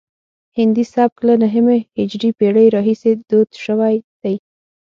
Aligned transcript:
هندي 0.57 0.83
سبک 0.93 1.17
له 1.27 1.35
نهمې 1.43 1.79
هجري 1.97 2.29
پیړۍ 2.39 2.67
راهیسې 2.75 3.11
دود 3.29 3.49
شوی 3.63 3.95
دی 4.21 4.35